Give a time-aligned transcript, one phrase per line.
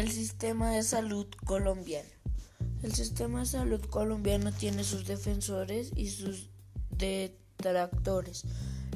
[0.00, 2.08] El sistema de salud colombiano.
[2.82, 6.48] El sistema de salud colombiano tiene sus defensores y sus
[6.88, 8.44] detractores.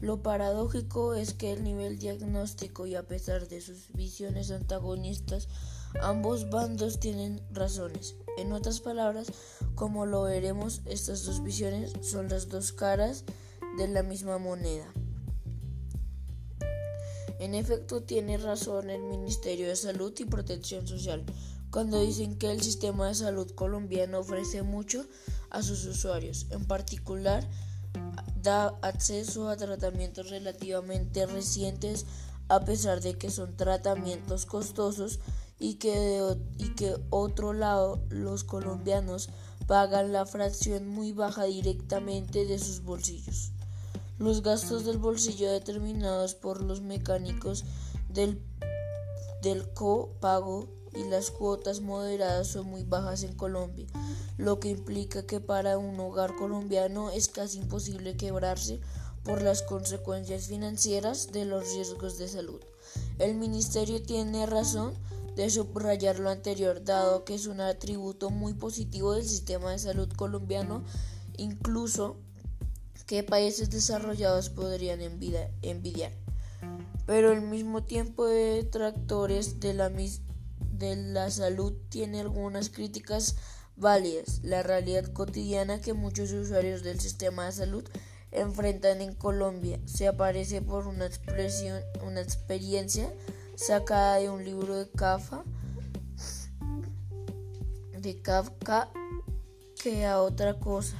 [0.00, 5.48] Lo paradójico es que el nivel diagnóstico y a pesar de sus visiones antagonistas,
[6.00, 8.14] ambos bandos tienen razones.
[8.38, 9.26] En otras palabras,
[9.74, 13.24] como lo veremos, estas dos visiones son las dos caras
[13.76, 14.86] de la misma moneda.
[17.42, 21.24] En efecto, tiene razón el Ministerio de Salud y Protección Social
[21.72, 25.04] cuando dicen que el sistema de salud colombiano ofrece mucho
[25.50, 26.46] a sus usuarios.
[26.50, 27.44] En particular,
[28.40, 32.06] da acceso a tratamientos relativamente recientes
[32.46, 35.18] a pesar de que son tratamientos costosos
[35.58, 39.30] y que de y que otro lado los colombianos
[39.66, 43.50] pagan la fracción muy baja directamente de sus bolsillos.
[44.22, 47.64] Los gastos del bolsillo determinados por los mecánicos
[48.08, 48.40] del,
[49.42, 53.88] del copago y las cuotas moderadas son muy bajas en Colombia,
[54.38, 58.80] lo que implica que para un hogar colombiano es casi imposible quebrarse
[59.24, 62.60] por las consecuencias financieras de los riesgos de salud.
[63.18, 64.94] El ministerio tiene razón
[65.34, 70.08] de subrayar lo anterior, dado que es un atributo muy positivo del sistema de salud
[70.14, 70.84] colombiano,
[71.36, 72.18] incluso
[73.12, 76.12] que países desarrollados podrían envidiar.
[77.04, 83.36] Pero al mismo tiempo detractores de la, de la salud tiene algunas críticas
[83.76, 84.40] válidas.
[84.42, 87.84] La realidad cotidiana que muchos usuarios del sistema de salud
[88.30, 93.12] enfrentan en Colombia se aparece por una expresión, una experiencia
[93.56, 95.44] sacada de un libro de Kafka,
[98.00, 98.88] de Kafka
[99.82, 100.96] que a otra cosa.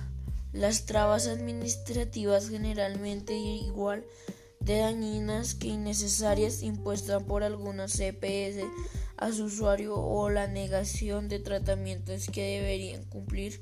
[0.52, 4.04] Las trabas administrativas generalmente igual
[4.60, 8.62] de dañinas que innecesarias impuestas por algunas CPS
[9.16, 13.58] a su usuario o la negación de tratamientos que deberían cumplir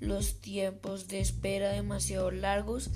[0.00, 2.90] los tiempos de espera demasiado largos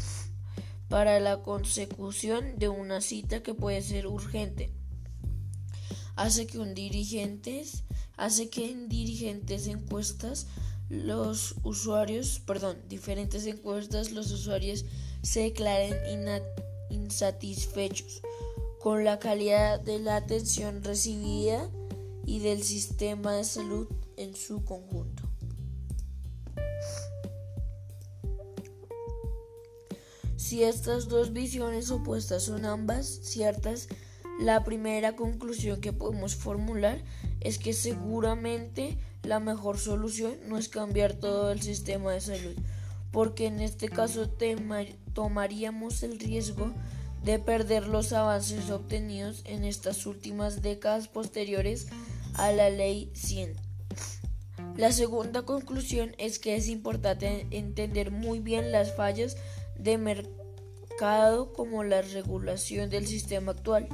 [0.88, 4.72] para la consecución de una cita que puede ser urgente.
[6.16, 7.84] Hace que un dirigentes
[8.16, 10.48] hace que en dirigentes encuestas
[10.88, 14.84] los usuarios, perdón, diferentes encuestas, los usuarios
[15.22, 15.96] se declaren
[16.90, 18.22] insatisfechos
[18.80, 21.68] con la calidad de la atención recibida
[22.24, 25.24] y del sistema de salud en su conjunto.
[30.36, 33.88] Si estas dos visiones opuestas son ambas ciertas,
[34.40, 37.02] la primera conclusión que podemos formular
[37.40, 42.54] es que seguramente la mejor solución no es cambiar todo el sistema de salud,
[43.10, 44.30] porque en este caso
[45.12, 46.72] tomaríamos el riesgo
[47.24, 51.88] de perder los avances obtenidos en estas últimas décadas posteriores
[52.34, 53.54] a la ley 100.
[54.76, 59.36] La segunda conclusión es que es importante entender muy bien las fallas
[59.76, 63.88] de mercado como la regulación del sistema actual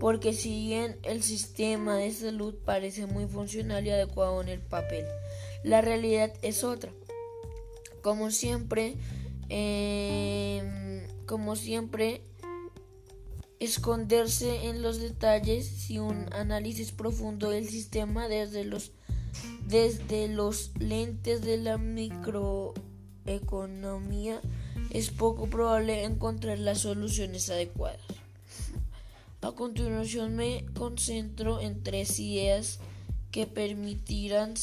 [0.00, 5.04] porque si bien el sistema de salud parece muy funcional y adecuado en el papel,
[5.62, 6.90] la realidad es otra.
[8.00, 8.96] Como siempre,
[9.50, 12.22] em, como siempre,
[13.60, 18.92] esconderse en los detalles si un análisis profundo del sistema desde los
[19.66, 24.40] desde los lentes de la microeconomía
[24.90, 28.19] es poco probable encontrar las soluciones adecuadas.
[29.42, 32.78] A continuación me concentro en tres ideas
[33.30, 34.54] que permitirán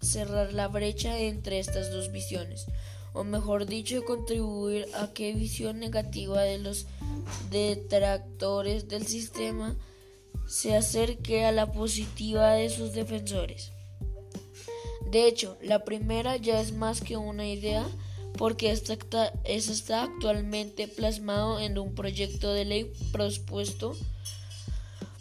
[0.00, 2.66] cerrar la brecha entre estas dos visiones,
[3.12, 6.86] o mejor dicho, contribuir a que visión negativa de los
[7.50, 9.76] detractores del sistema
[10.46, 13.72] se acerque a la positiva de sus defensores.
[15.10, 17.86] De hecho, la primera ya es más que una idea
[18.42, 23.96] porque esta está, está actualmente plasmado en un proyecto de ley propuesto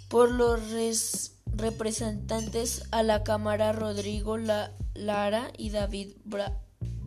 [0.08, 4.40] por los representantes a la Cámara Rodrigo
[4.96, 6.14] Lara y David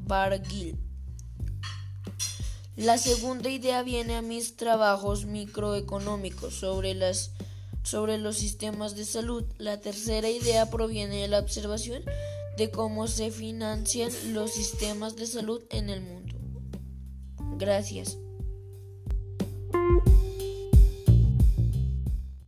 [0.07, 0.79] Barguil.
[2.77, 7.33] La segunda idea viene a mis trabajos microeconómicos sobre, las,
[7.83, 9.43] sobre los sistemas de salud.
[9.59, 12.05] La tercera idea proviene de la observación
[12.57, 16.35] de cómo se financian los sistemas de salud en el mundo.
[17.59, 18.19] Gracias.